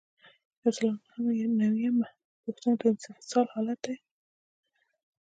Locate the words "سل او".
0.77-1.19